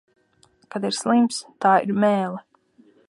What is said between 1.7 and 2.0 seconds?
ir